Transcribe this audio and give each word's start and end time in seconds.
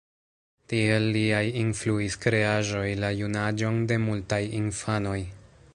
Tiel 0.71 1.03
liaj 1.17 1.41
influis 1.63 2.17
kreaĵoj 2.23 2.87
la 3.05 3.13
junaĝon 3.21 3.79
de 3.93 4.01
multaj 4.07 4.43
infanoj. 4.63 5.19